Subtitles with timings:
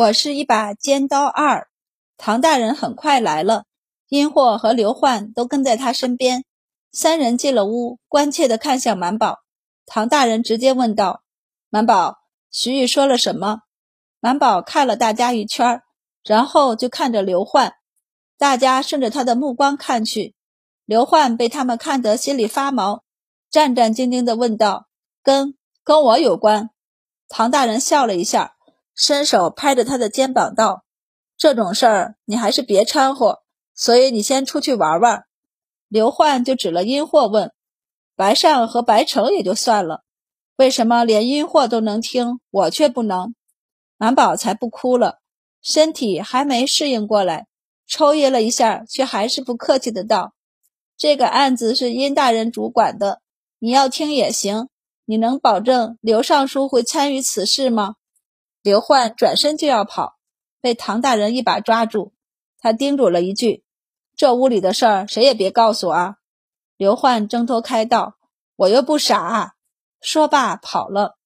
[0.00, 1.68] 我是一把尖刀二。
[2.16, 3.64] 唐大人很快来了，
[4.08, 6.46] 殷霍和刘焕都跟在他身边。
[6.90, 9.40] 三人进了屋，关切地看向满宝。
[9.84, 11.22] 唐大人直接问道
[11.68, 12.16] ：“满宝，
[12.50, 13.58] 徐玉说了什么？”
[14.20, 15.82] 满宝看了大家一圈，
[16.24, 17.74] 然后就看着刘焕。
[18.38, 20.34] 大家顺着他的目光看去，
[20.86, 23.02] 刘焕被他们看得心里发毛，
[23.50, 24.86] 战战兢兢地问道
[25.22, 26.70] ：“跟跟我有关？”
[27.28, 28.56] 唐大人笑了一下，
[28.94, 30.84] 伸手拍着他的肩膀道。
[31.36, 33.38] 这种事儿你还是别掺和，
[33.74, 35.24] 所以你先出去玩玩。
[35.88, 37.52] 刘焕就指了阴货问
[38.14, 40.02] ：“白善和白成也就算了，
[40.56, 43.34] 为什么连阴货都能听，我却不能？”
[43.96, 45.18] 满宝才不哭了，
[45.62, 47.46] 身体还没适应过来，
[47.86, 50.32] 抽噎了一下，却还是不客气的道
[50.96, 53.20] ：“这个案子是殷大人主管的，
[53.58, 54.68] 你要听也行。
[55.06, 57.94] 你能保证刘尚书会参与此事吗？”
[58.62, 60.18] 刘焕转身就要跑。
[60.60, 62.12] 被唐大人一把抓住，
[62.58, 63.64] 他叮嘱了一句
[64.14, 66.16] ：“这屋里的事儿谁也别告诉啊。”
[66.76, 68.16] 刘焕挣脱开道
[68.56, 69.54] ：“我又不傻。”
[70.02, 71.16] 说罢跑了。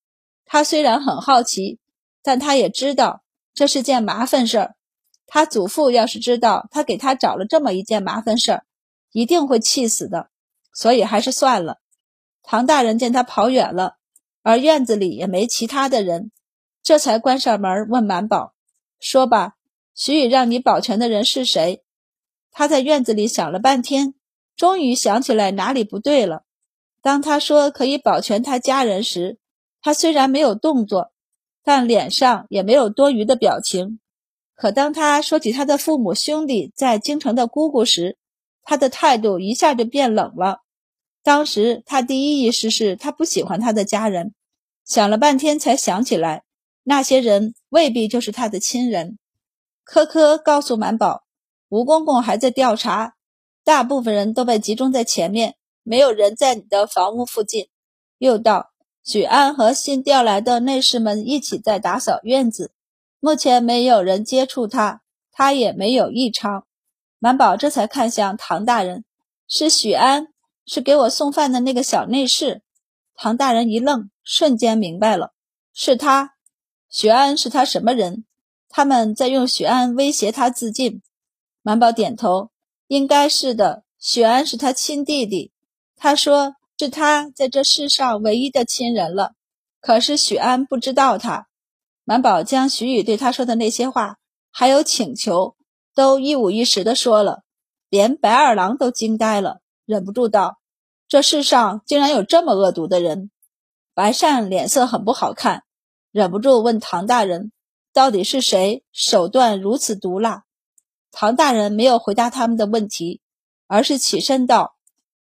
[0.45, 1.79] 他虽然很好奇，
[2.23, 4.75] 但他也知道这是件麻烦事儿。
[5.27, 8.65] 他祖父要是知道他给他找了这么一件麻烦事儿，
[9.11, 10.29] 一定会气死的。
[10.73, 11.79] 所以还是算了。
[12.43, 13.97] 唐大人见他跑远了，
[14.43, 16.31] 而院子里也没其他的人，
[16.85, 18.53] 这才关上门问满宝。
[18.99, 19.55] 说吧，
[19.95, 21.83] 徐宇让你保全的人是谁？
[22.51, 24.13] 他在院子里想了半天，
[24.55, 26.43] 终于想起来哪里不对了。
[27.01, 29.39] 当他说可以保全他家人时，
[29.81, 31.11] 他虽然没有动作，
[31.63, 33.99] 但脸上也没有多余的表情。
[34.53, 38.19] 可当他说起他的父母兄弟在京城的姑姑时，
[38.61, 40.59] 他的态度一下就变冷了。
[41.23, 44.35] 当时他第一意识是他不喜欢他的家人，
[44.85, 46.44] 想了半天才想起来。
[46.87, 49.17] 那些人未必就是他的亲人。
[49.83, 51.23] 科科告诉满宝，
[51.67, 53.15] 吴公公还在调查，
[53.63, 57.69] 大部分人都被集中在前面，没有人在你的房屋附近。
[58.19, 58.69] 又道，
[59.03, 62.71] 许安和新调来的内侍们一起在打扫院子，
[63.19, 66.67] 目前没有人接触他，他也没有异常。
[67.17, 69.03] 满宝这才看向唐大人，
[69.47, 70.27] 是许安，
[70.67, 72.61] 是给我送饭的那个小内侍。
[73.15, 75.33] 唐大人一愣，瞬间明白了，
[75.73, 76.34] 是他。
[76.89, 78.25] 许安是他什么人？
[78.69, 81.01] 他们在用许安威胁他自尽。
[81.61, 82.51] 满宝点头，
[82.87, 83.83] 应该是的。
[83.99, 85.51] 许安是他亲弟弟，
[85.95, 89.33] 他说是他在这世上唯一的亲人了。
[89.81, 91.47] 可是许安不知道他。
[92.03, 94.17] 满宝将徐宇对他说的那些话，
[94.51, 95.55] 还有请求，
[95.95, 97.43] 都一五一十的说了，
[97.89, 100.59] 连白二郎都惊呆了，忍不住道
[101.09, 103.31] ：“这世上竟然有这么恶毒的人！”
[103.95, 105.64] 白善脸色很不好看。
[106.15, 107.51] 忍不住问唐大人
[107.91, 110.45] ：“到底是谁手段如此毒辣？”
[111.11, 113.19] 唐大人没有回答他们的问题，
[113.67, 114.77] 而是起身道：“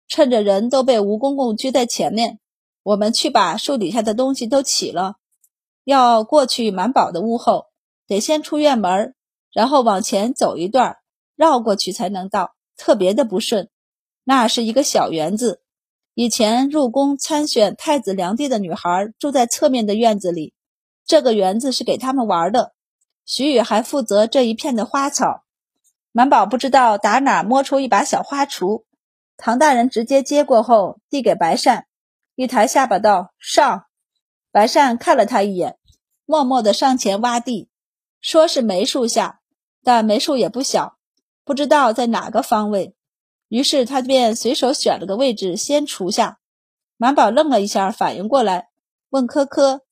[0.07, 2.39] 趁着人都被吴公公拘在前面，
[2.85, 5.17] 我们去把树底下的东西都起了。
[5.83, 7.67] 要过去满宝的屋后，
[8.07, 9.17] 得先出院门，
[9.51, 10.99] 然后往前走一段，
[11.35, 13.69] 绕过去才能到，特别的不顺。
[14.23, 15.63] 那是一个小园子，
[16.15, 20.53] 以前入宫参选太子良娣的女孩住在侧面的院子里。”
[21.07, 22.75] 这个园子是给他们玩的，
[23.25, 25.45] 徐宇还负责这一片的花草。
[26.11, 28.85] 满宝不知道打哪摸出一把小花锄，
[29.37, 31.87] 唐大人直接接过后递给白善，
[32.35, 33.85] 一抬下巴道：“上。”
[34.51, 35.79] 白善看了他一眼，
[36.25, 37.69] 默默地上前挖地，
[38.21, 39.41] 说是梅树下，
[39.85, 40.97] 但梅树也不小，
[41.45, 42.97] 不知道在哪个方位。
[43.49, 46.39] 于是他便随手选了个位置先锄下。
[46.97, 48.71] 满宝愣了一下，反应过来，
[49.11, 49.83] 问科科。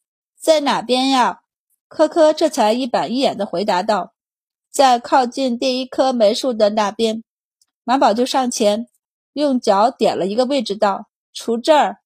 [0.44, 1.40] 在哪边呀？
[1.88, 4.12] 科科这才一板一眼地回答道
[4.70, 7.24] ：“在靠近第一棵梅树的那边。”
[7.82, 8.86] 马宝就上前，
[9.32, 11.96] 用脚点了一个位置，道：“除这儿。”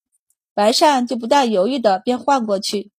[0.55, 2.91] 白善就不带犹豫的便换过去。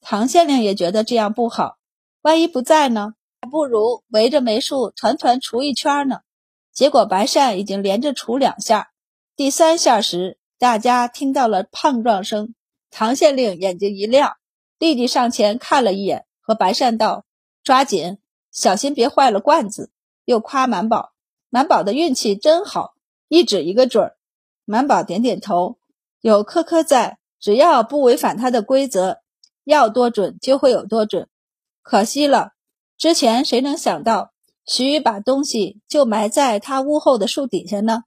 [0.00, 1.76] 唐县令也觉得这样不好，
[2.22, 3.12] 万一不在呢？
[3.42, 6.20] 还不如围着梅树团团除一圈呢。
[6.72, 8.88] 结果白善已经连着除两下，
[9.36, 12.54] 第三下时，大家听到了碰撞声，
[12.90, 14.37] 唐县令眼睛一亮。
[14.78, 17.24] 弟弟上前看了一眼，和白善道
[17.64, 18.18] ：“抓紧，
[18.52, 19.90] 小心别坏了罐子。”
[20.24, 21.12] 又夸满宝
[21.50, 22.94] ：“满宝的运气真好，
[23.28, 24.16] 一指一个准儿。”
[24.64, 25.78] 满宝点点头
[26.20, 29.20] ：“有科科在，只要不违反他的规则，
[29.64, 31.28] 要多准就会有多准。
[31.82, 32.52] 可惜了，
[32.96, 34.32] 之前谁能想到
[34.66, 38.04] 徐宇把东西就埋在他屋后的树底下呢？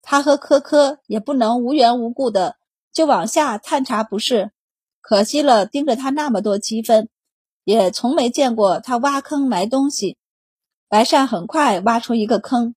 [0.00, 2.56] 他和科科也不能无缘无故的
[2.92, 4.52] 就往下探查，不是？”
[5.08, 7.08] 可惜了，盯着他那么多积分，
[7.64, 10.18] 也从没见过他挖坑埋东西。
[10.86, 12.74] 白善很快挖出一个坑，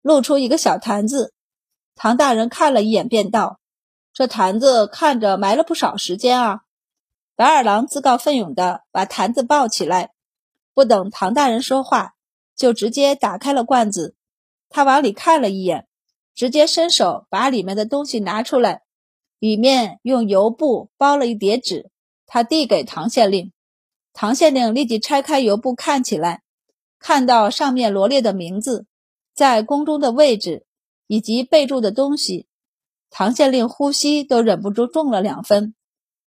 [0.00, 1.34] 露出一个小坛子。
[1.96, 3.58] 唐大人看了一眼，便道
[4.14, 6.60] ：“这坛子看着埋了不少时间啊。”
[7.34, 10.12] 白二郎自告奋勇地把坛子抱起来，
[10.74, 12.14] 不等唐大人说话，
[12.54, 14.14] 就直接打开了罐子。
[14.68, 15.88] 他往里看了一眼，
[16.32, 18.82] 直接伸手把里面的东西拿出来，
[19.42, 21.90] 里面用油布包了一叠纸。
[22.26, 23.50] 他递给唐县令，
[24.12, 26.42] 唐县令立即拆开油布看起来，
[27.00, 28.86] 看到上面罗列的名字，
[29.34, 30.64] 在宫中的位置
[31.08, 32.46] 以及备注的东西，
[33.10, 35.74] 唐县令呼吸都忍不住重了两分。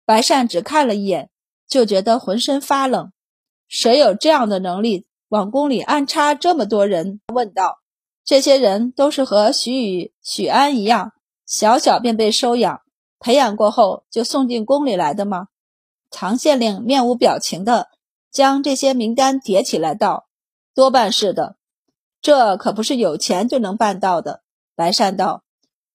[0.04, 1.30] 白善只看了一眼，
[1.66, 3.10] 就觉得浑身发冷。
[3.68, 7.22] 谁有这样的能力，往宫里安插这么多人？
[7.32, 7.78] 问道
[8.22, 11.12] ：“这些人都是和许宇、许安一样，
[11.46, 12.82] 小小便被收养、
[13.20, 15.48] 培养过后就送进宫里来的吗？”
[16.10, 17.88] 唐县令面无表情地
[18.30, 20.26] 将这些名单叠起来道
[20.74, 21.56] ：“多半是的，
[22.22, 24.42] 这可不是有钱就能办到的。”
[24.74, 25.42] 白善道：“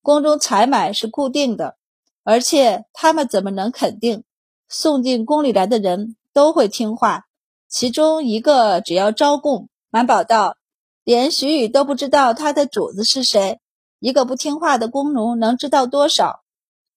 [0.01, 1.77] 宫中采买是固定的。”
[2.25, 4.23] 而且他们怎么能肯定
[4.69, 7.25] 送进宫里来的人都会听话？
[7.67, 10.55] 其中一个只要招供，满宝道
[11.03, 13.59] 连徐宇都不知道他的主子是谁，
[13.99, 16.43] 一个不听话的宫奴能知道多少？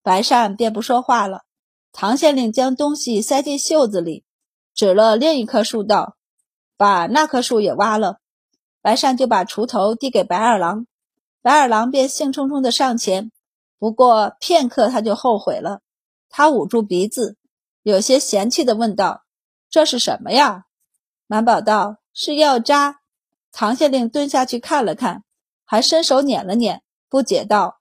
[0.07, 1.43] 白善便不说话了。
[1.91, 4.25] 唐县令将东西塞进袖子里，
[4.73, 6.15] 指了另一棵树道
[6.79, 8.19] ：“把那棵树也挖了。”
[8.81, 10.87] 白善就把锄头递给白二郎，
[11.43, 13.33] 白二郎便兴冲冲地上前。
[13.81, 15.81] 不过片刻，他就后悔了。
[16.29, 17.37] 他捂住鼻子，
[17.83, 19.25] 有些嫌弃地问道
[19.69, 20.67] ：“这是什么呀？”
[21.27, 23.01] 满宝道：“是药渣。”
[23.51, 25.25] 唐县令蹲下去看了看，
[25.65, 27.81] 还伸手捻了捻，不解道：“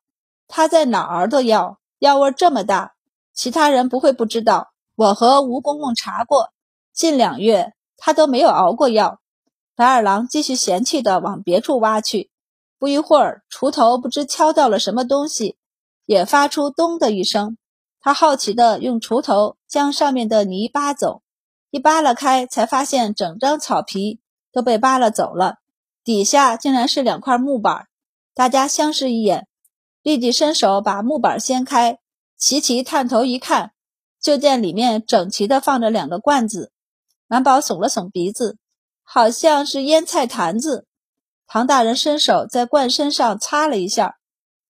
[0.49, 1.77] 他在哪儿的药？
[1.99, 2.95] 药味这么大，
[3.33, 4.71] 其他人不会不知道。
[4.95, 6.51] 我和吴公公查过，
[6.93, 9.19] 近两月他都没有熬过药。”
[9.75, 12.29] 白二郎继续嫌弃的往别处挖去。
[12.77, 15.57] 不一会儿，锄头不知敲到了什么东西。
[16.05, 17.57] 也发出“咚”的一声，
[17.99, 21.23] 他好奇的用锄头将上面的泥扒走，
[21.71, 24.19] 一扒拉开，才发现整张草皮
[24.51, 25.57] 都被扒拉走了，
[26.03, 27.87] 底下竟然是两块木板。
[28.35, 29.47] 大家相视一眼，
[30.05, 31.97] 立即伸手把木板掀开，
[32.37, 33.71] 齐齐探头一看，
[34.21, 36.71] 就见里面整齐地放着两个罐子。
[37.25, 38.59] 满宝耸了耸鼻子，
[39.01, 40.85] 好像是腌菜坛子。
[41.47, 44.17] 唐大人伸手在罐身上擦了一下。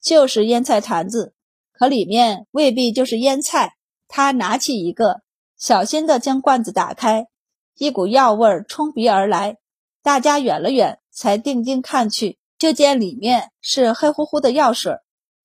[0.01, 1.33] 就是腌菜坛子，
[1.73, 3.73] 可里面未必就是腌菜。
[4.07, 5.23] 他拿起一个，
[5.57, 7.27] 小心地将罐子打开，
[7.75, 9.57] 一股药味冲鼻而来。
[10.01, 14.93] 大家远了远，才定睛看去，就见里面是黑乎乎的药水。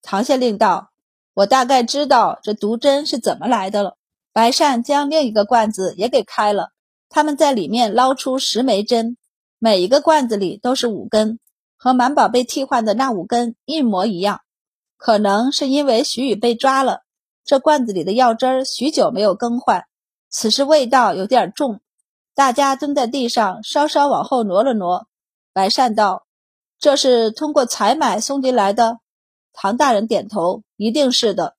[0.03, 0.91] 唐县令道
[1.35, 3.97] ：“我大概知道这毒针是怎么来的了。”
[4.33, 6.71] 白善将另一个罐子也给开了，
[7.09, 9.17] 他们在里面捞出十枚针，
[9.59, 11.41] 每一个罐子里都是五根，
[11.77, 14.41] 和满宝被替换的那五根一模一样。
[14.97, 17.01] 可能是因为徐宇被抓了，
[17.45, 19.87] 这罐子里的药汁儿许久没有更换，
[20.31, 21.81] 此时味道有点重。
[22.35, 25.09] 大家蹲在地上，稍稍往后挪了挪。
[25.53, 26.27] 白善道
[26.79, 29.01] ：“这是通过采买送进来的。”
[29.53, 31.57] 唐大人点头：“一定是的。”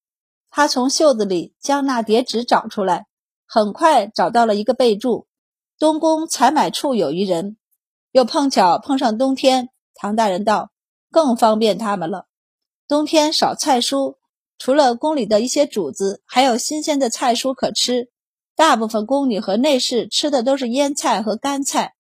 [0.50, 3.08] 他从袖子里将那叠纸找出来，
[3.48, 5.28] 很快找到了一个备注
[5.80, 7.58] ：“东宫采买处有一人。”
[8.12, 10.72] 又碰巧碰上冬天，唐大人道
[11.12, 12.26] ：“更方便他们了。”
[12.88, 14.16] 冬天少菜蔬，
[14.58, 18.10] 除了宫里的一些主子，还有新鲜的菜蔬可吃。
[18.54, 21.96] 大部分宫女和内侍吃的都是腌菜和干菜，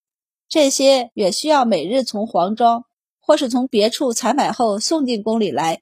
[0.49, 2.83] 这些也需要每日从皇庄
[3.31, 5.79] 或是从别处采买后送进宫里来。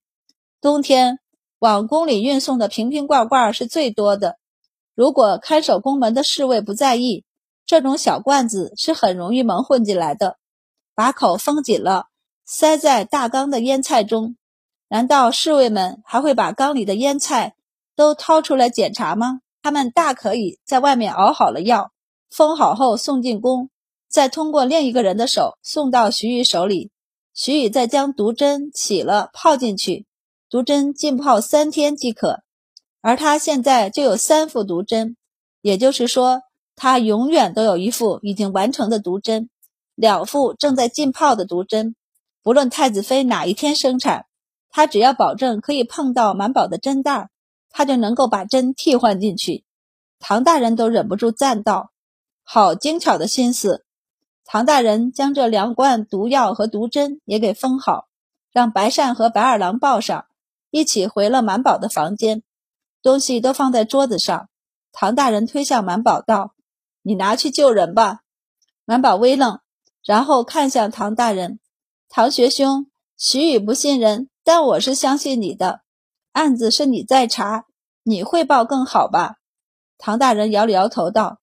[0.61, 1.17] 冬天
[1.57, 4.37] 往宫里运送的瓶瓶罐罐是最多的。
[4.93, 7.23] 如果看守宫门的侍卫不在意，
[7.65, 10.37] 这种小罐子是很容易蒙混进来的。
[10.93, 12.05] 把口封紧了，
[12.45, 14.35] 塞在大缸的腌菜中。
[14.87, 17.55] 难道侍卫们还会把缸里的腌菜
[17.95, 19.39] 都掏出来检查吗？
[19.63, 21.89] 他们大可以在外面熬好了药，
[22.29, 23.71] 封好后送进宫，
[24.07, 26.91] 再通过另一个人的手送到徐玉手里。
[27.41, 30.05] 徐宇再将毒针起了泡进去，
[30.49, 32.43] 毒针浸泡三天即可。
[32.99, 35.15] 而他现在就有三副毒针，
[35.61, 36.41] 也就是说，
[36.75, 39.49] 他永远都有一副已经完成的毒针，
[39.95, 41.95] 两副正在浸泡的毒针。
[42.43, 44.25] 不论太子妃哪一天生产。
[44.69, 47.29] 他只要保证可以碰到满宝的针袋，
[47.69, 49.63] 他就能够把针替换进去。
[50.19, 51.91] 唐大人都忍不住赞道
[52.43, 53.85] ：“好精巧的心思！”
[54.51, 58.07] 唐大人将这两罐毒药和毒针也给封好，
[58.51, 60.25] 让白善和白二郎抱上，
[60.71, 62.41] 一起回了满宝的房间。
[63.03, 64.49] 东西都放在桌子上，
[64.91, 66.55] 唐大人推向满宝道
[67.03, 68.21] ：“你拿去救人吧。”
[68.85, 69.59] 满宝微愣，
[70.03, 71.59] 然后看向唐大人
[72.09, 75.81] ：“唐学兄，徐宇不信任，但我是相信你的。
[76.31, 77.65] 案子是你在查，
[78.01, 79.35] 你汇报更好吧？”
[79.99, 81.37] 唐大人摇了摇头道：“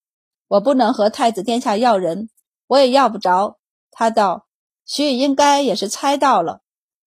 [0.48, 2.30] 我不能和太子殿下要人，
[2.66, 3.58] 我也要不着。”
[3.90, 4.46] 他道
[4.84, 6.60] ：“徐宇应该也是猜到了。”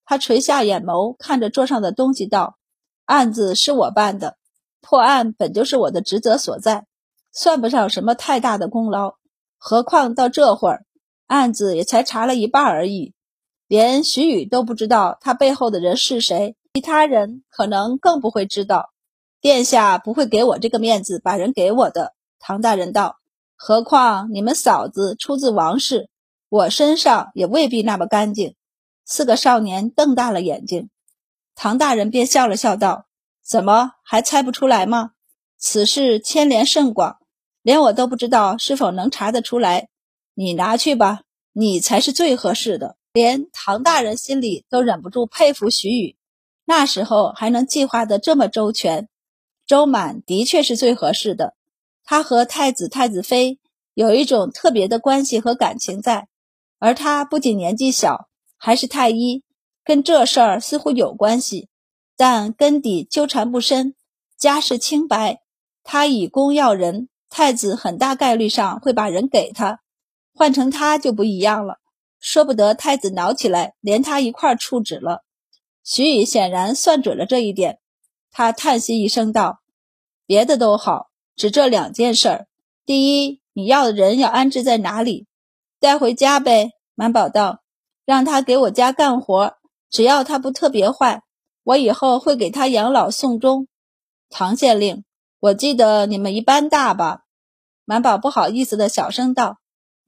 [0.06, 2.58] 他垂下眼眸，看着桌上的东西道
[3.06, 4.38] ：“案子是我办的，
[4.82, 6.88] 破案本就是我的职责所在，
[7.32, 9.16] 算不上什么太大的功劳。
[9.58, 10.86] 何况到这会儿，
[11.28, 13.14] 案子也才查了一半而已，
[13.68, 18.90] 连徐宇都不知道他背后的人是谁，其他人可能更不会知道。
[19.42, 23.18] 殿下不会给我这个面子，把人给我的。”唐大人道
[23.62, 26.10] ：“何况你们嫂子出自王室，
[26.48, 28.56] 我身上也未必那么干净。”
[29.06, 30.90] 四个少年瞪大了眼睛，
[31.56, 33.08] 唐大人便笑了笑道
[33.46, 35.12] ：“怎么还猜不出来吗？
[35.58, 37.18] 此事牵连甚广，
[37.62, 39.90] 连我都不知道是否能查得出来。
[40.36, 46.16] 你拿去吧，你才是最合适的。”连唐大人心里都忍不住佩服徐宇，
[46.64, 49.10] 那时候还能计划得这么周全。
[49.68, 51.56] 周满的确是最合适的，
[52.10, 53.60] 他和太子太子妃
[53.94, 56.28] 有一种特别的关系和感情在，
[56.80, 58.28] 而他不仅年纪小。
[58.58, 59.44] 还是太医，
[59.84, 61.70] 跟这事儿似乎有关系，
[62.18, 63.94] 但根底纠缠不深，
[64.40, 65.42] 家世清白。
[65.84, 69.80] 他以公要人，太子很大概率上会把人给他。
[70.34, 71.76] 换成他就不一样了，
[72.20, 75.24] 说不得太子恼起来，连他一块处置了。
[75.84, 77.78] 徐宇显然算准了这一点，
[78.32, 79.60] 他叹息一声道
[80.26, 81.09] ：“别的都好，
[81.40, 82.48] 只这两件事儿。
[82.86, 85.26] 第一，你要的人要安置在哪里？
[85.80, 87.62] 带回家呗。”满宝道。
[88.04, 89.54] 让他给我家干活，
[89.90, 91.22] 只要他不特别坏，
[91.64, 93.68] 我以后会给他养老送终。
[94.30, 95.06] 唐县令，
[95.40, 97.22] 我记得你们一般大吧？
[97.86, 99.60] 满宝不好意思的小声道：“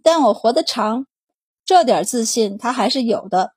[0.03, 1.05] 但我活得长，
[1.63, 3.53] 这点自信他还是有的。”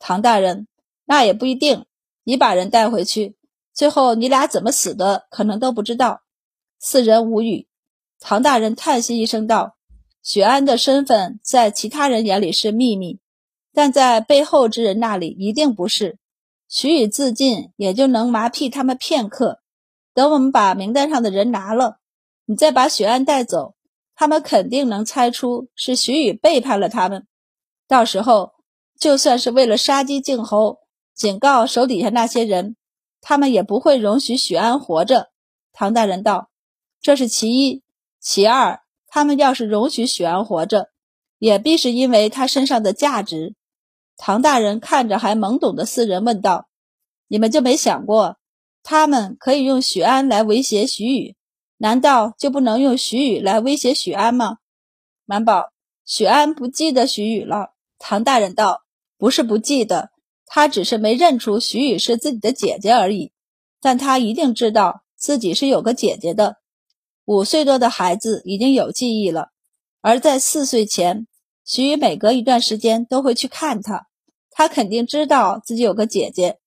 [0.00, 0.66] 唐大人，
[1.04, 1.84] 那也不一定。
[2.24, 3.36] 你把人带回去，
[3.72, 6.22] 最后你俩怎么死的，可能都不知道。
[6.86, 7.66] 四人无语。
[8.20, 9.76] 唐大人叹息一声道
[10.22, 13.20] ：“许安的身份在其他人眼里是秘密。”
[13.72, 16.18] 但在背后之人那里一定不是，
[16.68, 19.62] 徐宇自尽也就能麻痹他们片刻。
[20.12, 22.00] 等我们把名单上的人拿了，
[22.44, 23.74] 你再把许安带走，
[24.14, 27.26] 他们肯定能猜出是徐宇背叛了他们。
[27.88, 28.52] 到时候，
[29.00, 30.80] 就算是为了杀鸡儆猴，
[31.14, 32.76] 警告手底下那些人，
[33.22, 35.30] 他们也不会容许许安活着。
[35.72, 36.50] 唐大人道
[37.04, 37.82] ：“这是其一，
[38.18, 40.88] 其二，他们要是容许许安活着，
[41.38, 43.54] 也必是因为他身上的价值。”
[44.16, 46.66] 唐大人看着还懵懂的四人问道
[47.28, 48.38] ：“你们就没想过，
[48.82, 51.36] 他们可以用许安来威胁许宇，
[51.76, 54.56] 难道就不能用许宇来威胁许安吗？”
[55.26, 55.72] 满宝，
[56.06, 57.74] 许安不记得许宇了。
[57.98, 58.80] 唐大人道
[59.18, 60.08] ：“不是不记得，
[60.46, 63.32] 他只是没认出许宇是自己的姐姐而已。
[63.82, 66.56] 但他一定知道自己是有个姐姐的。
[67.24, 69.50] 五岁多的孩子已经有记忆了，
[70.00, 71.26] 而在四岁前。”
[71.66, 74.06] 徐宇每隔一段时间都会去看他，
[74.50, 76.58] 他肯定知道自己有个姐姐。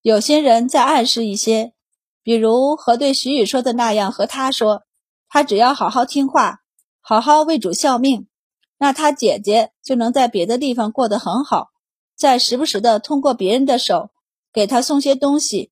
[0.00, 1.74] 有些人在暗示一些，
[2.22, 4.84] 比如和对徐宇说的那样和他说，
[5.28, 6.60] 他只要好好听话，
[7.02, 8.28] 好好为主效命，
[8.78, 11.68] 那他姐姐就能在别的地方过得很好。
[12.16, 14.10] 再时不时的通过别人的手
[14.54, 15.70] 给他送些东西，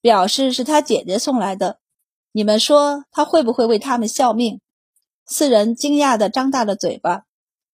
[0.00, 1.79] 表示是他姐姐送来的。
[2.32, 4.60] 你们说他会不会为他们效命？
[5.26, 7.24] 四人惊讶的张大了嘴巴。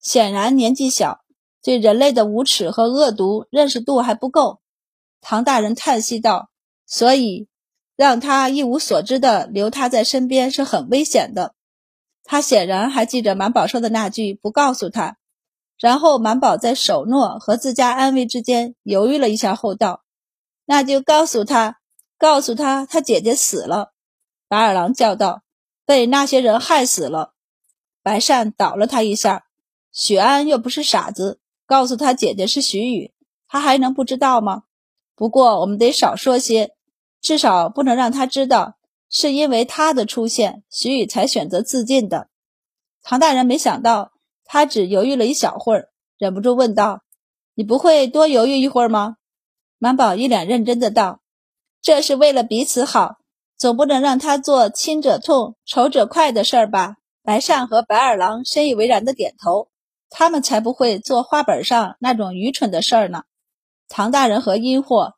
[0.01, 1.21] 显然年纪小，
[1.63, 4.61] 对人类的无耻和恶毒认识度还不够。
[5.21, 6.49] 唐大人叹息道
[6.87, 7.49] ：“所以
[7.97, 11.55] 让他一无所知的留他在身边是很危险的。”
[12.23, 15.17] 他显然还记着满宝说的那句“不告诉他”。
[15.79, 20.03] 然后满宝在守诺和自家安危之间犹豫了一下后道
[20.65, 21.79] ：“那就告诉他，
[22.17, 23.93] 告诉他他姐姐死了。”
[24.49, 25.43] 白二郎叫道
[25.85, 27.35] ：“被那些人害死了。”
[28.03, 29.47] 白善倒了他一下。
[29.93, 33.15] 许安又不是傻子，告诉他姐姐是许雨，
[33.49, 34.65] 他还能不知道吗？
[35.15, 36.75] 不过我们得少说些，
[37.23, 38.77] 至少不能让他知道
[39.09, 42.29] 是因为他的出现，许雨才选择自尽的。
[43.03, 44.13] 唐大人没想到
[44.45, 45.89] 他只犹豫了一小会儿，
[46.19, 47.03] 忍不住问道
[47.57, 49.17] ：“你不会多犹豫一会儿吗？”
[49.79, 51.23] 满宝一脸认真的道
[51.81, 53.17] ：“这是为了彼此好，
[53.57, 59.69] 总不能让他做亲者痛、仇者快的事儿吧？”白善和白二郎深以为然的点头。
[60.09, 63.25] 他们才不会做花本上那种愚蠢的事儿呢。
[63.89, 65.15] 唐大人和阴货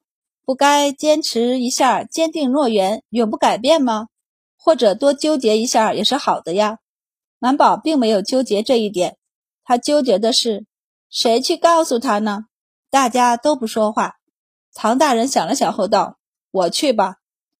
[0.46, 4.06] 不该坚持一下，坚定诺言，永不改变吗？
[4.56, 6.78] 或者多纠结一下也是好的呀。
[7.38, 9.18] 满宝并没有纠结这一点，
[9.62, 10.64] 他纠结的是
[11.10, 12.46] 谁去告诉他呢？
[12.90, 14.14] 大家都不说话。
[14.72, 16.16] 唐大人想了想后道
[16.50, 17.16] ：“我去吧。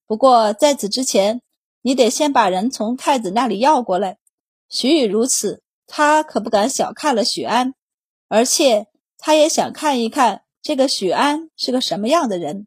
[0.09, 1.43] 不过在此之前，
[1.83, 4.17] 你得先把人从太子那里要过来。
[4.71, 7.75] 许臾如此，他可不敢小看了许安，
[8.27, 8.87] 而且
[9.19, 12.67] 他也想看一看这个许安是个什么样的人。”